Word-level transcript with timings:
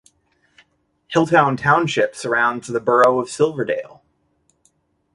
Hilltown 1.13 1.55
Township 1.57 2.15
surrounds 2.15 2.67
the 2.67 2.79
borough 2.81 3.19
of 3.19 3.29
Silverdale. 3.29 4.01